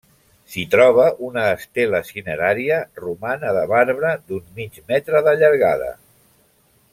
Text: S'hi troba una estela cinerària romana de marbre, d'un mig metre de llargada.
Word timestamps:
S'hi 0.51 0.61
troba 0.75 1.03
una 1.27 1.43
estela 1.57 1.99
cinerària 2.07 2.79
romana 3.01 3.53
de 3.59 3.67
marbre, 3.75 4.15
d'un 4.31 4.49
mig 4.59 4.81
metre 4.95 5.23
de 5.29 5.37
llargada. 5.43 5.93